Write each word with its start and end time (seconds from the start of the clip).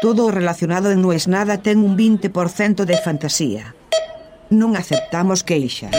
Todo 0.00 0.30
relacionado 0.30 0.94
No 0.94 1.12
es 1.12 1.26
nada 1.26 1.58
ten 1.58 1.78
un 1.78 1.98
20% 1.98 2.84
de 2.86 2.96
fantasía. 3.02 3.74
Non 4.46 4.78
aceptamos 4.78 5.42
queixas. 5.42 5.90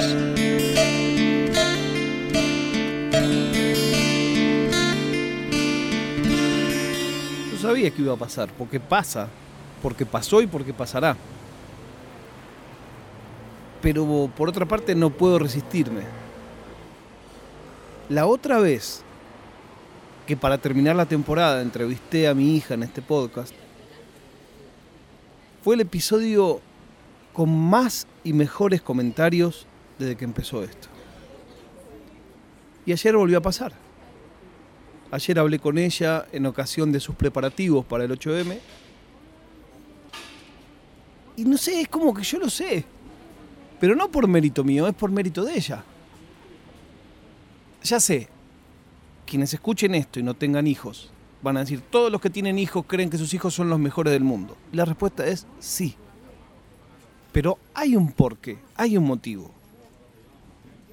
Yo 7.52 7.58
sabía 7.60 7.92
que 7.92 8.00
iba 8.00 8.16
a 8.16 8.24
pasar, 8.24 8.48
porque 8.56 8.80
pasa, 8.80 9.28
porque 9.84 10.08
pasó 10.08 10.40
y 10.40 10.48
porque 10.48 10.72
pasará. 10.72 11.20
Pero 13.84 14.32
por 14.32 14.48
otra 14.48 14.64
parte 14.64 14.96
no 14.96 15.12
puedo 15.12 15.44
resistirme. 15.44 16.08
La 18.08 18.32
otra 18.32 18.64
vez 18.64 19.04
que 20.26 20.38
para 20.40 20.58
terminar 20.58 20.96
la 20.96 21.06
temporada 21.06 21.62
entrevisté 21.62 22.30
a 22.30 22.34
mi 22.34 22.56
hija 22.56 22.76
en 22.76 22.84
este 22.84 23.02
podcast, 23.02 23.54
fue 25.64 25.76
el 25.76 25.82
episodio 25.82 26.62
con 27.34 27.50
más 27.50 28.08
y 28.24 28.34
mejores 28.34 28.82
comentarios 28.82 29.66
desde 29.98 30.16
que 30.16 30.26
empezó 30.26 30.64
esto. 30.64 30.88
Y 32.86 32.92
ayer 32.92 33.16
volvió 33.16 33.38
a 33.38 33.42
pasar. 33.42 33.74
Ayer 35.12 35.40
hablé 35.40 35.60
con 35.60 35.78
ella 35.78 36.28
en 36.32 36.46
ocasión 36.46 36.92
de 36.92 37.00
sus 37.00 37.16
preparativos 37.16 37.86
para 37.86 38.04
el 38.04 38.12
8M. 38.12 38.60
Y 41.38 41.46
no 41.46 41.58
sé, 41.58 41.82
es 41.82 41.88
como 41.88 42.14
que 42.14 42.24
yo 42.24 42.40
lo 42.40 42.50
sé. 42.50 42.86
Pero 43.80 43.96
no 43.96 44.12
por 44.12 44.28
mérito 44.28 44.64
mío, 44.64 44.88
es 44.88 44.94
por 44.94 45.12
mérito 45.12 45.44
de 45.44 45.56
ella. 45.56 45.84
Ya 47.84 48.00
sé, 48.00 48.28
quienes 49.26 49.54
escuchen 49.54 49.96
esto 49.96 50.20
y 50.20 50.24
no 50.24 50.34
tengan 50.34 50.68
hijos, 50.68 51.12
van 51.42 51.58
a 51.58 51.62
decir, 51.62 51.82
todos 51.82 52.12
los 52.12 52.22
que 52.22 52.30
tienen 52.30 52.60
hijos 52.60 52.86
creen 52.88 53.10
que 53.10 53.18
sus 53.18 53.34
hijos 53.34 53.54
son 53.54 53.70
los 53.70 53.80
mejores 53.80 54.14
del 54.14 54.24
mundo. 54.24 54.58
La 54.72 54.86
respuesta 54.86 55.26
es 55.26 55.48
sí. 55.60 55.96
Pero 57.32 57.58
hay 57.74 57.96
un 57.96 58.12
porqué, 58.12 58.58
hay 58.76 58.98
un 58.98 59.06
motivo. 59.06 59.52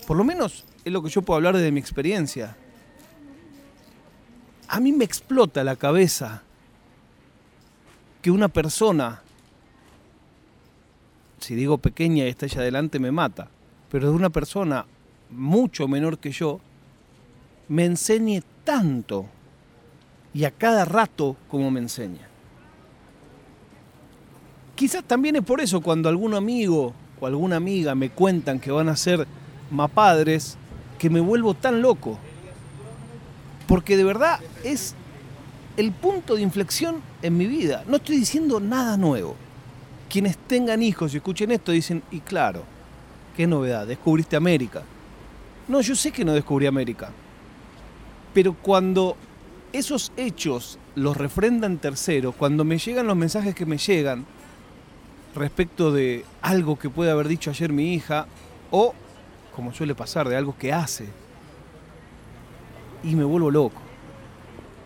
Por 0.07 0.17
lo 0.17 0.25
menos 0.25 0.65
es 0.85 0.93
lo 0.93 1.03
que 1.03 1.09
yo 1.09 1.23
puedo 1.23 1.37
hablar 1.37 1.57
desde 1.57 1.73
mi 1.73 1.81
experiencia 1.81 2.57
a 4.69 4.81
mí 4.81 4.93
me 4.93 5.05
explota 5.05 5.65
la 5.65 5.77
cabeza 5.77 6.43
que 8.23 8.31
una 8.31 8.49
persona, 8.49 9.23
si 11.41 11.55
digo 11.55 11.79
pequeña 11.79 12.25
y 12.25 12.29
está 12.29 12.47
allá 12.47 12.61
adelante, 12.61 12.99
me 12.99 13.13
mata, 13.13 13.49
pero 13.91 14.11
de 14.11 14.17
una 14.17 14.31
persona 14.31 14.87
mucho 15.31 15.87
menor 15.87 16.19
que 16.19 16.33
yo, 16.33 16.61
me 17.69 17.85
enseñe 17.85 18.43
tanto 18.65 19.27
y 20.37 20.45
a 20.45 20.51
cada 20.51 20.85
rato 20.85 21.35
como 21.49 21.71
me 21.71 21.81
enseña. 21.81 22.29
Quizás 24.75 25.03
también 25.03 25.37
es 25.37 25.43
por 25.43 25.63
eso 25.63 25.81
cuando 25.81 26.11
algún 26.11 26.35
amigo 26.35 26.93
o 27.19 27.27
alguna 27.27 27.57
amiga 27.57 27.95
me 27.95 28.11
cuentan 28.11 28.61
que 28.61 28.71
van 28.71 28.91
a 28.91 28.97
ser 28.97 29.27
mapadres, 29.71 30.59
que 30.99 31.09
me 31.09 31.21
vuelvo 31.21 31.55
tan 31.55 31.81
loco 31.81 32.19
porque 33.67 33.97
de 33.97 34.05
verdad 34.05 34.41
es 34.63 34.95
el 35.79 35.91
punto 35.91 36.37
de 36.37 36.43
inflexión 36.43 37.01
en 37.23 37.39
mi 37.39 37.47
vida. 37.47 37.85
No 37.87 37.97
estoy 37.97 38.19
diciendo 38.19 38.61
nada 38.61 38.99
nuevo. 38.99 39.37
Quienes 40.11 40.37
tengan 40.37 40.83
hijos 40.83 41.15
y 41.15 41.17
escuchen 41.17 41.51
esto 41.51 41.73
dicen, 41.73 42.03
y 42.11 42.21
claro, 42.21 42.63
qué 43.37 43.47
novedad, 43.47 43.87
descubriste 43.87 44.37
América. 44.37 44.83
No, 45.67 45.81
yo 45.81 45.97
sé 45.97 46.13
que 46.13 46.27
no 46.27 46.33
descubrí 46.33 46.67
América. 46.67 47.11
Pero 48.35 48.55
cuando 48.55 49.17
esos 49.73 50.13
hechos 50.17 50.79
los 50.95 51.17
refrendan 51.17 51.79
terceros, 51.79 52.35
cuando 52.35 52.65
me 52.65 52.79
llegan 52.79 53.07
los 53.07 53.17
mensajes 53.17 53.55
que 53.55 53.67
me 53.67 53.79
llegan 53.79 54.25
respecto 55.35 55.93
de 55.93 56.25
algo 56.43 56.79
que 56.79 56.91
puede 56.91 57.11
haber 57.11 57.29
dicho 57.29 57.51
ayer 57.51 57.73
mi 57.73 57.95
hija, 57.95 58.27
o, 58.71 58.95
como 59.55 59.73
suele 59.73 59.95
pasar, 59.95 60.29
de 60.29 60.37
algo 60.37 60.57
que 60.59 60.73
hace, 60.73 61.07
y 63.03 63.15
me 63.15 63.25
vuelvo 63.25 63.51
loco. 63.51 63.81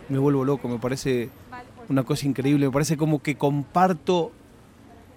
Me 0.08 0.18
vuelvo 0.18 0.44
loco, 0.44 0.68
me 0.68 0.78
parece 0.78 1.30
una 1.88 2.02
cosa 2.02 2.26
increíble, 2.26 2.66
me 2.66 2.72
parece 2.72 2.96
como 2.96 3.22
que 3.22 3.36
comparto 3.36 4.32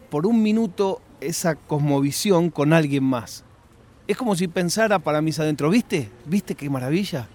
por 0.10 0.28
un 0.28 0.44
minuto 0.44 1.02
esa 1.20 1.56
cosmovisión 1.56 2.52
con 2.52 2.74
alguien 2.74 3.04
más. 3.04 3.44
Es 4.08 4.18
como 4.18 4.36
si 4.36 4.48
pensara 4.48 5.00
para 5.00 5.22
mis 5.22 5.40
adentro, 5.40 5.70
¿viste? 5.70 6.10
¿Viste 6.26 6.56
qué 6.56 6.70
maravilla? 6.70 7.28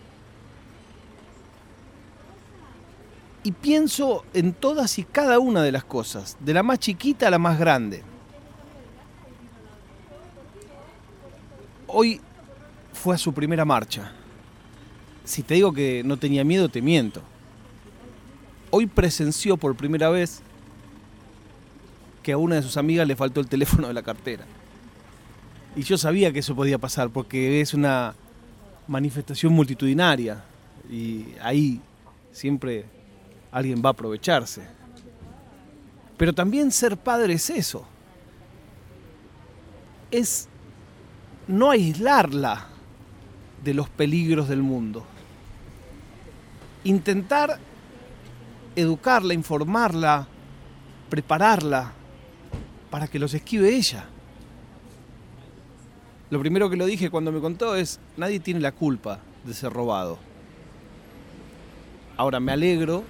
Y 3.48 3.52
pienso 3.52 4.26
en 4.34 4.52
todas 4.52 4.98
y 4.98 5.04
cada 5.04 5.38
una 5.38 5.62
de 5.62 5.72
las 5.72 5.82
cosas, 5.82 6.36
de 6.38 6.52
la 6.52 6.62
más 6.62 6.80
chiquita 6.80 7.28
a 7.28 7.30
la 7.30 7.38
más 7.38 7.58
grande. 7.58 8.02
Hoy 11.86 12.20
fue 12.92 13.14
a 13.14 13.18
su 13.18 13.32
primera 13.32 13.64
marcha. 13.64 14.12
Si 15.24 15.42
te 15.42 15.54
digo 15.54 15.72
que 15.72 16.02
no 16.04 16.18
tenía 16.18 16.44
miedo, 16.44 16.68
te 16.68 16.82
miento. 16.82 17.22
Hoy 18.68 18.86
presenció 18.86 19.56
por 19.56 19.74
primera 19.74 20.10
vez 20.10 20.42
que 22.22 22.32
a 22.32 22.36
una 22.36 22.56
de 22.56 22.62
sus 22.62 22.76
amigas 22.76 23.08
le 23.08 23.16
faltó 23.16 23.40
el 23.40 23.48
teléfono 23.48 23.88
de 23.88 23.94
la 23.94 24.02
cartera. 24.02 24.44
Y 25.74 25.84
yo 25.84 25.96
sabía 25.96 26.34
que 26.34 26.40
eso 26.40 26.54
podía 26.54 26.76
pasar 26.76 27.08
porque 27.08 27.62
es 27.62 27.72
una 27.72 28.14
manifestación 28.86 29.54
multitudinaria 29.54 30.44
y 30.90 31.28
ahí 31.40 31.80
siempre 32.30 32.97
alguien 33.52 33.82
va 33.84 33.90
a 33.90 33.92
aprovecharse. 33.92 34.62
Pero 36.16 36.32
también 36.32 36.70
ser 36.70 36.96
padre 36.96 37.34
es 37.34 37.50
eso. 37.50 37.86
Es 40.10 40.48
no 41.46 41.70
aislarla 41.70 42.66
de 43.62 43.74
los 43.74 43.88
peligros 43.88 44.48
del 44.48 44.62
mundo 44.62 45.04
intentar 46.84 47.58
educarla, 48.76 49.34
informarla, 49.34 50.26
prepararla 51.10 51.92
para 52.90 53.06
que 53.08 53.18
los 53.18 53.34
esquive 53.34 53.74
ella. 53.74 54.06
Lo 56.30 56.40
primero 56.40 56.68
que 56.68 56.76
lo 56.76 56.86
dije 56.86 57.10
cuando 57.10 57.32
me 57.32 57.40
contó 57.40 57.74
es, 57.74 58.00
nadie 58.16 58.40
tiene 58.40 58.60
la 58.60 58.72
culpa 58.72 59.20
de 59.44 59.54
ser 59.54 59.72
robado. 59.72 60.18
Ahora 62.16 62.40
me 62.40 62.52
alegro 62.52 63.04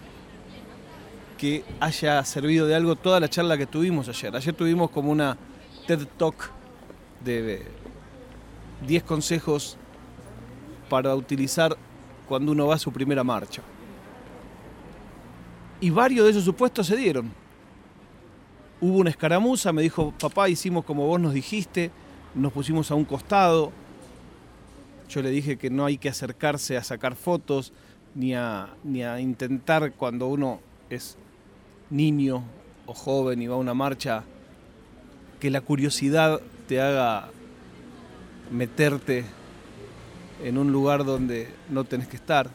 que 1.39 1.65
haya 1.81 2.23
servido 2.25 2.67
de 2.67 2.75
algo 2.75 2.97
toda 2.97 3.21
la 3.21 3.31
charla 3.31 3.57
que 3.57 3.67
tuvimos 3.67 4.09
ayer. 4.09 4.37
Ayer 4.37 4.55
tuvimos 4.55 4.91
como 4.91 5.11
una 5.11 5.39
TED 5.87 6.07
Talk 6.19 6.51
de 7.25 7.63
10 8.87 9.03
consejos 9.05 9.79
para 10.91 11.15
utilizar 11.15 11.77
cuando 12.29 12.53
uno 12.53 12.67
va 12.67 12.75
a 12.75 12.79
su 12.79 12.93
primera 12.93 13.25
marcha. 13.25 13.63
Y 15.81 15.91
varios 15.91 16.25
de 16.25 16.33
esos 16.33 16.45
supuestos 16.45 16.89
se 16.89 16.97
dieron. 16.97 17.31
Hubo 18.81 18.99
una 18.99 19.11
escaramuza, 19.11 19.73
me 19.73 19.83
dijo, 19.83 20.13
papá, 20.19 20.49
hicimos 20.49 20.85
como 20.85 21.07
vos 21.07 21.21
nos 21.21 21.33
dijiste, 21.33 21.91
nos 22.35 22.53
pusimos 22.53 22.91
a 22.91 22.97
un 22.97 23.05
costado. 23.05 23.73
Yo 25.09 25.23
le 25.23 25.31
dije 25.31 25.57
que 25.57 25.71
no 25.71 25.85
hay 25.85 25.99
que 25.99 26.09
acercarse 26.09 26.77
a 26.77 26.83
sacar 26.83 27.15
fotos, 27.15 27.73
ni 28.15 28.35
a, 28.35 28.75
ni 28.83 29.05
a 29.05 29.21
intentar 29.21 29.93
cuando 29.93 30.27
uno 30.27 30.61
es 30.91 31.17
niño 31.91 32.43
o 32.87 32.95
joven 32.95 33.43
y 33.43 33.47
va 33.47 33.55
a 33.55 33.59
una 33.59 33.75
marcha, 33.75 34.25
que 35.41 35.51
la 35.51 35.61
curiosidad 35.61 36.41
te 36.67 36.81
haga 36.81 37.29
meterte 38.51 39.25
en 40.43 40.59
un 40.59 40.73
lugar 40.73 41.05
donde 41.05 41.49
no 41.69 41.85
tenés 41.85 42.09
que 42.09 42.17
estar. 42.17 42.51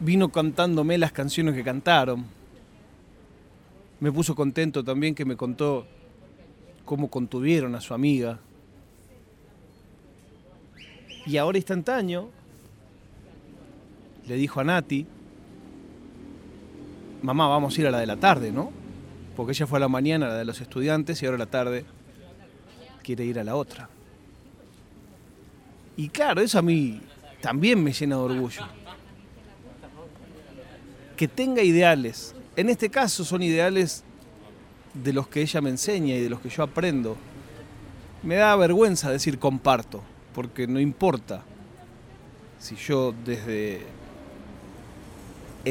Vino 0.00 0.28
cantándome 0.30 0.96
las 0.96 1.12
canciones 1.12 1.54
que 1.54 1.64
cantaron. 1.64 2.24
Me 4.00 4.12
puso 4.12 4.34
contento 4.34 4.84
también 4.84 5.14
que 5.14 5.24
me 5.24 5.36
contó 5.36 5.86
cómo 6.84 7.10
contuvieron 7.10 7.74
a 7.74 7.80
su 7.80 7.94
amiga. 7.94 8.38
Y 11.26 11.36
ahora 11.36 11.58
instantáneo 11.58 12.30
le 14.26 14.36
dijo 14.36 14.60
a 14.60 14.64
Nati, 14.64 15.06
mamá, 17.22 17.48
vamos 17.48 17.76
a 17.76 17.80
ir 17.80 17.86
a 17.86 17.90
la 17.90 18.00
de 18.00 18.06
la 18.06 18.16
tarde, 18.16 18.52
¿no? 18.52 18.70
Porque 19.36 19.52
ella 19.52 19.66
fue 19.66 19.78
a 19.78 19.80
la 19.80 19.88
mañana, 19.88 20.28
la 20.28 20.36
de 20.36 20.44
los 20.44 20.60
estudiantes, 20.60 21.22
y 21.22 21.26
ahora 21.26 21.36
a 21.36 21.38
la 21.38 21.46
tarde 21.46 21.84
quiere 23.02 23.24
ir 23.24 23.38
a 23.38 23.44
la 23.44 23.56
otra. 23.56 23.88
Y 25.96 26.08
claro, 26.08 26.40
eso 26.40 26.58
a 26.58 26.62
mí 26.62 27.00
también 27.40 27.82
me 27.82 27.92
llena 27.92 28.16
de 28.16 28.22
orgullo. 28.22 28.62
Que 31.16 31.26
tenga 31.26 31.62
ideales. 31.62 32.34
En 32.56 32.68
este 32.68 32.90
caso 32.90 33.24
son 33.24 33.42
ideales 33.42 34.04
de 34.94 35.12
los 35.12 35.28
que 35.28 35.40
ella 35.40 35.60
me 35.60 35.70
enseña 35.70 36.14
y 36.14 36.20
de 36.20 36.30
los 36.30 36.40
que 36.40 36.48
yo 36.48 36.62
aprendo. 36.62 37.16
Me 38.22 38.36
da 38.36 38.54
vergüenza 38.56 39.10
decir 39.10 39.38
comparto, 39.38 40.02
porque 40.34 40.66
no 40.66 40.80
importa 40.80 41.42
si 42.58 42.76
yo 42.76 43.14
desde 43.24 43.82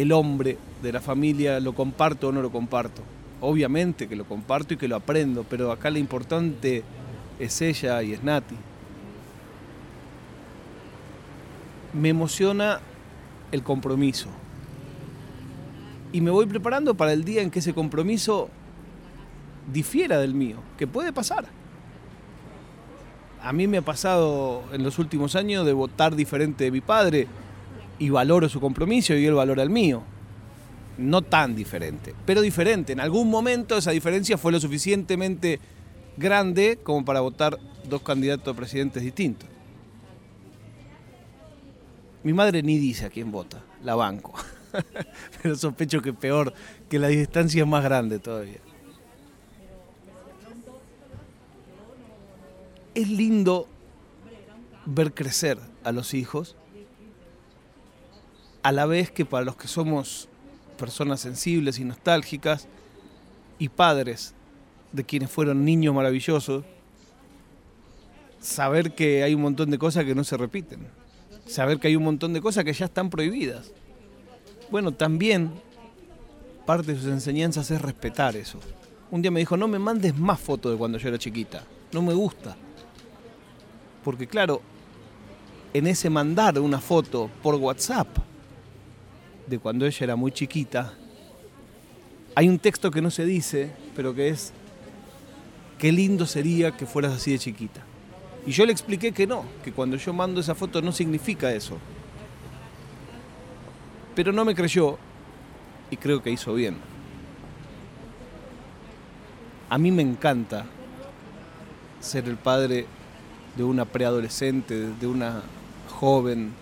el 0.01 0.11
hombre 0.11 0.57
de 0.83 0.91
la 0.91 1.01
familia, 1.01 1.59
lo 1.59 1.73
comparto 1.73 2.27
o 2.27 2.31
no 2.31 2.41
lo 2.41 2.51
comparto. 2.51 3.01
Obviamente 3.41 4.07
que 4.07 4.15
lo 4.15 4.25
comparto 4.25 4.75
y 4.75 4.77
que 4.77 4.87
lo 4.87 4.95
aprendo, 4.95 5.43
pero 5.43 5.71
acá 5.71 5.89
lo 5.89 5.97
importante 5.97 6.83
es 7.39 7.61
ella 7.61 8.03
y 8.03 8.13
es 8.13 8.23
Nati. 8.23 8.55
Me 11.93 12.09
emociona 12.09 12.79
el 13.51 13.63
compromiso. 13.63 14.27
Y 16.13 16.21
me 16.21 16.29
voy 16.29 16.45
preparando 16.45 16.93
para 16.93 17.11
el 17.11 17.23
día 17.23 17.41
en 17.41 17.49
que 17.49 17.59
ese 17.59 17.73
compromiso 17.73 18.49
difiera 19.73 20.19
del 20.19 20.35
mío, 20.35 20.57
que 20.77 20.85
puede 20.85 21.11
pasar. 21.11 21.45
A 23.41 23.51
mí 23.51 23.65
me 23.65 23.77
ha 23.77 23.81
pasado 23.81 24.63
en 24.73 24.83
los 24.83 24.99
últimos 24.99 25.35
años 25.35 25.65
de 25.65 25.73
votar 25.73 26.15
diferente 26.15 26.65
de 26.65 26.71
mi 26.71 26.81
padre 26.81 27.27
y 27.99 28.09
valoro 28.09 28.49
su 28.49 28.59
compromiso 28.59 29.13
y 29.13 29.25
él 29.25 29.33
valora 29.33 29.63
el 29.63 29.69
mío. 29.69 30.03
No 30.97 31.21
tan 31.21 31.55
diferente, 31.55 32.15
pero 32.25 32.41
diferente. 32.41 32.93
En 32.93 32.99
algún 32.99 33.29
momento 33.29 33.77
esa 33.77 33.91
diferencia 33.91 34.37
fue 34.37 34.51
lo 34.51 34.59
suficientemente 34.59 35.59
grande 36.17 36.79
como 36.81 37.05
para 37.05 37.21
votar 37.21 37.59
dos 37.87 38.01
candidatos 38.01 38.53
a 38.53 38.57
presidentes 38.57 39.03
distintos. 39.03 39.47
Mi 42.23 42.33
madre 42.33 42.63
ni 42.63 42.77
dice 42.77 43.05
a 43.05 43.09
quién 43.09 43.31
vota, 43.31 43.63
la 43.83 43.95
banco. 43.95 44.33
pero 45.41 45.55
sospecho 45.55 46.01
que 46.01 46.13
peor, 46.13 46.53
que 46.89 46.99
la 46.99 47.07
distancia 47.07 47.61
es 47.61 47.67
más 47.67 47.83
grande 47.83 48.19
todavía. 48.19 48.59
Es 52.95 53.07
lindo 53.09 53.67
ver 54.85 55.13
crecer 55.13 55.59
a 55.83 55.91
los 55.91 56.13
hijos, 56.13 56.55
a 58.63 58.71
la 58.71 58.85
vez 58.85 59.11
que 59.11 59.25
para 59.25 59.45
los 59.45 59.55
que 59.55 59.67
somos 59.67 60.27
personas 60.77 61.19
sensibles 61.19 61.79
y 61.79 61.83
nostálgicas 61.83 62.67
y 63.59 63.69
padres 63.69 64.33
de 64.91 65.03
quienes 65.03 65.29
fueron 65.29 65.65
niños 65.65 65.93
maravillosos, 65.93 66.63
saber 68.39 68.93
que 68.93 69.23
hay 69.23 69.33
un 69.33 69.41
montón 69.41 69.71
de 69.71 69.77
cosas 69.77 70.05
que 70.05 70.15
no 70.15 70.23
se 70.23 70.37
repiten, 70.37 70.87
saber 71.45 71.79
que 71.79 71.87
hay 71.87 71.95
un 71.95 72.03
montón 72.03 72.33
de 72.33 72.41
cosas 72.41 72.63
que 72.63 72.73
ya 72.73 72.85
están 72.85 73.09
prohibidas. 73.09 73.71
Bueno, 74.69 74.93
también 74.93 75.51
parte 76.65 76.93
de 76.93 76.99
sus 76.99 77.07
enseñanzas 77.07 77.71
es 77.71 77.81
respetar 77.81 78.35
eso. 78.35 78.59
Un 79.09 79.21
día 79.21 79.31
me 79.31 79.39
dijo, 79.39 79.55
no 79.57 79.67
me 79.67 79.79
mandes 79.79 80.17
más 80.17 80.39
fotos 80.39 80.71
de 80.71 80.77
cuando 80.77 80.97
yo 80.97 81.07
era 81.07 81.17
chiquita, 81.17 81.63
no 81.91 82.01
me 82.01 82.13
gusta. 82.13 82.55
Porque 84.03 84.27
claro, 84.27 84.61
en 85.73 85.87
ese 85.87 86.09
mandar 86.09 86.59
una 86.59 86.79
foto 86.79 87.29
por 87.41 87.55
WhatsApp 87.55 88.07
de 89.47 89.59
cuando 89.59 89.85
ella 89.85 90.03
era 90.03 90.15
muy 90.15 90.31
chiquita, 90.31 90.93
hay 92.35 92.49
un 92.49 92.59
texto 92.59 92.91
que 92.91 93.01
no 93.01 93.09
se 93.09 93.25
dice, 93.25 93.71
pero 93.95 94.13
que 94.13 94.29
es 94.29 94.53
qué 95.79 95.91
lindo 95.91 96.25
sería 96.25 96.75
que 96.75 96.85
fueras 96.85 97.13
así 97.13 97.31
de 97.31 97.39
chiquita. 97.39 97.81
Y 98.45 98.51
yo 98.51 98.65
le 98.65 98.71
expliqué 98.71 99.11
que 99.11 99.25
no, 99.25 99.43
que 99.63 99.71
cuando 99.71 99.97
yo 99.97 100.13
mando 100.13 100.39
esa 100.39 100.55
foto 100.55 100.81
no 100.81 100.91
significa 100.91 101.51
eso. 101.51 101.77
Pero 104.15 104.31
no 104.31 104.45
me 104.45 104.55
creyó 104.55 104.97
y 105.89 105.97
creo 105.97 106.21
que 106.21 106.31
hizo 106.31 106.53
bien. 106.53 106.77
A 109.69 109.77
mí 109.77 109.91
me 109.91 110.01
encanta 110.01 110.65
ser 111.99 112.25
el 112.25 112.37
padre 112.37 112.85
de 113.55 113.63
una 113.63 113.85
preadolescente, 113.85 114.75
de 114.75 115.07
una 115.07 115.41
joven 115.89 116.53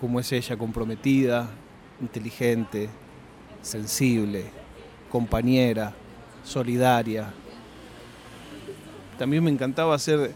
como 0.00 0.20
es 0.20 0.32
ella, 0.32 0.56
comprometida, 0.56 1.48
inteligente, 2.00 2.88
sensible, 3.62 4.44
compañera, 5.10 5.94
solidaria, 6.44 7.32
también 9.18 9.42
me 9.42 9.50
encantaba 9.50 9.98
ser 9.98 10.32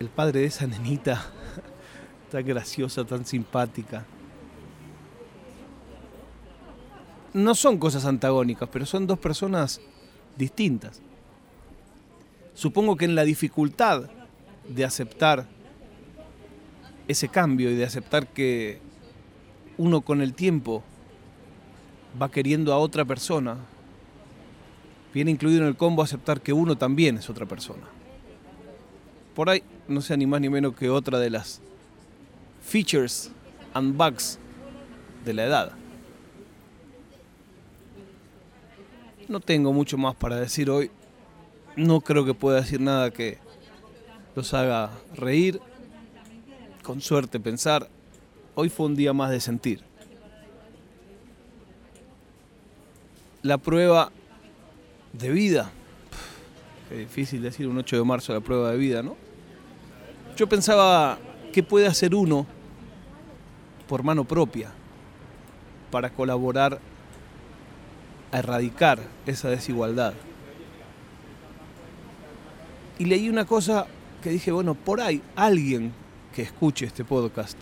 el 0.00 0.08
padre 0.08 0.40
de 0.40 0.46
esa 0.46 0.66
nenita 0.66 1.24
tan 2.30 2.44
graciosa, 2.44 3.04
tan 3.04 3.24
simpática. 3.24 4.04
No 7.32 7.54
son 7.54 7.78
cosas 7.78 8.04
antagónicas, 8.06 8.68
pero 8.72 8.84
son 8.84 9.06
dos 9.06 9.20
personas 9.20 9.80
distintas. 10.36 11.00
Supongo 12.54 12.96
que 12.96 13.04
en 13.04 13.14
la 13.14 13.22
dificultad 13.22 14.10
de 14.68 14.84
aceptar 14.84 15.46
ese 17.10 17.28
cambio 17.28 17.70
y 17.70 17.74
de 17.74 17.84
aceptar 17.84 18.26
que 18.26 18.78
uno 19.78 20.00
con 20.00 20.20
el 20.20 20.34
tiempo 20.34 20.82
va 22.20 22.30
queriendo 22.30 22.72
a 22.72 22.78
otra 22.78 23.04
persona, 23.04 23.56
Viene 25.12 25.32
incluido 25.32 25.62
en 25.62 25.68
el 25.68 25.76
combo 25.76 26.02
aceptar 26.02 26.40
que 26.40 26.52
uno 26.52 26.76
también 26.76 27.16
es 27.16 27.28
otra 27.28 27.46
persona. 27.46 27.82
Por 29.34 29.50
ahí 29.50 29.62
no 29.88 30.00
sea 30.00 30.16
ni 30.16 30.26
más 30.26 30.40
ni 30.40 30.48
menos 30.48 30.74
que 30.74 30.88
otra 30.88 31.18
de 31.18 31.30
las 31.30 31.60
features 32.62 33.30
and 33.74 33.96
bugs 33.96 34.38
de 35.24 35.34
la 35.34 35.44
edad. 35.44 35.72
No 39.28 39.40
tengo 39.40 39.72
mucho 39.72 39.98
más 39.98 40.14
para 40.14 40.36
decir 40.36 40.70
hoy. 40.70 40.90
No 41.76 42.00
creo 42.00 42.24
que 42.24 42.34
pueda 42.34 42.60
decir 42.60 42.80
nada 42.80 43.10
que 43.10 43.38
los 44.36 44.54
haga 44.54 44.90
reír, 45.14 45.60
con 46.90 47.00
suerte 47.00 47.38
pensar. 47.38 47.88
Hoy 48.56 48.68
fue 48.68 48.86
un 48.86 48.96
día 48.96 49.12
más 49.12 49.30
de 49.30 49.38
sentir. 49.38 49.80
La 53.42 53.58
prueba 53.58 54.10
de 55.12 55.30
vida. 55.30 55.70
Qué 56.88 56.96
difícil 56.96 57.42
decir 57.42 57.68
un 57.68 57.78
8 57.78 57.96
de 57.96 58.02
marzo 58.02 58.34
la 58.34 58.40
prueba 58.40 58.72
de 58.72 58.76
vida, 58.76 59.04
¿no? 59.04 59.16
Yo 60.36 60.48
pensaba, 60.48 61.20
¿qué 61.52 61.62
puede 61.62 61.86
hacer 61.86 62.12
uno 62.12 62.44
por 63.88 64.02
mano 64.02 64.24
propia 64.24 64.72
para 65.92 66.10
colaborar 66.10 66.80
a 68.32 68.38
erradicar 68.40 68.98
esa 69.26 69.48
desigualdad? 69.48 70.14
Y 72.98 73.04
leí 73.04 73.28
una 73.28 73.44
cosa 73.44 73.86
que 74.24 74.30
dije, 74.30 74.50
bueno, 74.50 74.74
por 74.74 75.00
ahí 75.00 75.22
alguien 75.36 75.92
que 76.34 76.42
escuche 76.42 76.86
este 76.86 77.04
podcast 77.04 77.58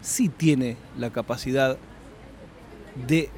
sí 0.00 0.28
tiene 0.28 0.76
la 0.96 1.10
capacidad 1.10 1.76
de 3.06 3.28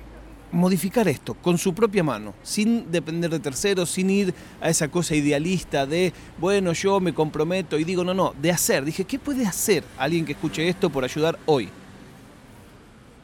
modificar 0.52 1.08
esto 1.08 1.34
con 1.34 1.58
su 1.58 1.74
propia 1.74 2.02
mano, 2.02 2.34
sin 2.42 2.90
depender 2.90 3.30
de 3.30 3.40
terceros, 3.40 3.90
sin 3.90 4.10
ir 4.10 4.34
a 4.60 4.68
esa 4.68 4.88
cosa 4.88 5.14
idealista 5.14 5.86
de, 5.86 6.12
bueno, 6.38 6.72
yo 6.72 7.00
me 7.00 7.14
comprometo 7.14 7.78
y 7.78 7.84
digo, 7.84 8.04
no, 8.04 8.14
no, 8.14 8.34
de 8.40 8.50
hacer. 8.50 8.84
Dije, 8.84 9.04
¿qué 9.04 9.18
puede 9.18 9.46
hacer 9.46 9.84
alguien 9.98 10.24
que 10.24 10.32
escuche 10.32 10.68
esto 10.68 10.90
por 10.90 11.04
ayudar 11.04 11.38
hoy? 11.46 11.68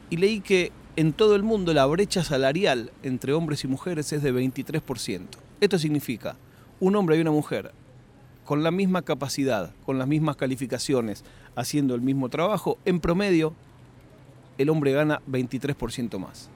Y 0.09 0.17
leí 0.17 0.39
que 0.39 0.71
en 0.95 1.13
todo 1.13 1.35
el 1.35 1.43
mundo 1.43 1.73
la 1.73 1.85
brecha 1.85 2.23
salarial 2.23 2.91
entre 3.03 3.33
hombres 3.33 3.63
y 3.63 3.67
mujeres 3.67 4.11
es 4.13 4.21
de 4.21 4.33
23%. 4.33 5.25
Esto 5.61 5.79
significa 5.79 6.35
un 6.79 6.95
hombre 6.95 7.17
y 7.17 7.21
una 7.21 7.31
mujer 7.31 7.71
con 8.45 8.63
la 8.63 8.71
misma 8.71 9.01
capacidad, 9.01 9.73
con 9.85 9.97
las 9.97 10.07
mismas 10.07 10.35
calificaciones, 10.37 11.23
haciendo 11.55 11.95
el 11.95 12.01
mismo 12.01 12.29
trabajo, 12.29 12.77
en 12.85 12.99
promedio 12.99 13.53
el 14.57 14.69
hombre 14.69 14.93
gana 14.93 15.21
23% 15.27 16.19
más. 16.19 16.49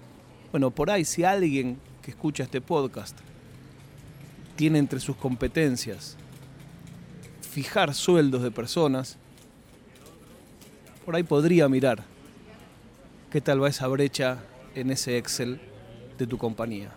Bueno, 0.51 0.71
por 0.71 0.91
ahí 0.91 1.03
si 1.03 1.23
alguien 1.23 1.77
que 2.01 2.11
escucha 2.11 2.43
este 2.43 2.61
podcast 2.61 3.17
tiene 4.55 4.79
entre 4.79 4.99
sus 4.99 5.15
competencias 5.15 6.15
fijar 7.41 7.93
sueldos 7.95 8.43
de 8.43 8.51
personas, 8.51 9.17
por 11.05 11.15
ahí 11.15 11.23
podría 11.23 11.67
mirar 11.67 12.03
qué 13.31 13.41
tal 13.41 13.63
va 13.63 13.69
esa 13.69 13.87
brecha 13.87 14.43
en 14.75 14.91
ese 14.91 15.17
Excel 15.17 15.59
de 16.19 16.27
tu 16.27 16.37
compañía. 16.37 16.91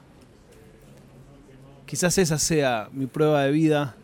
Quizás 1.86 2.18
esa 2.18 2.38
sea 2.38 2.90
mi 2.92 3.06
prueba 3.06 3.42
de 3.42 3.52
vida 3.52 3.96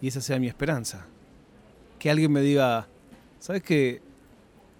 y 0.00 0.08
esa 0.08 0.20
sea 0.20 0.38
mi 0.38 0.48
esperanza. 0.48 1.06
Que 1.98 2.10
alguien 2.10 2.32
me 2.32 2.40
diga, 2.40 2.88
¿sabes 3.38 3.62
qué? 3.62 4.00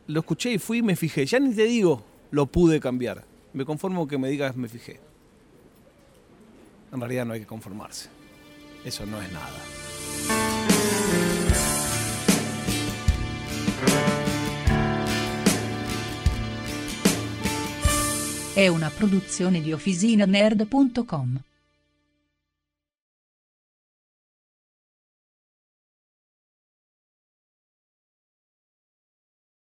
Lo 0.07 0.21
escuché 0.21 0.53
y 0.53 0.59
fui 0.59 0.79
y 0.79 0.83
me 0.83 0.97
fijé. 0.97 1.27
Ya 1.27 1.39
ni 1.41 1.55
te 1.55 1.65
digo, 1.65 2.05
lo 2.31 2.47
pude 2.47 2.81
cambiar 2.81 3.25
me 3.57 3.65
conformo 3.65 4.07
que 4.07 4.19
me 4.19 4.29
digas 4.29 4.55
me 4.55 4.69
fijé. 4.69 5.01
En 6.93 7.01
realidad 7.01 7.25
no 7.25 7.33
hay 7.33 7.41
que 7.41 7.47
conformarse. 7.47 8.11
Eso 8.85 9.07
no 9.07 9.21
es 9.21 9.33
nada. 9.33 9.51
È 18.55 18.69
una 18.69 18.91
produzione 18.91 19.63
di 19.63 19.73
OfficinaNerd.com. 19.73 21.41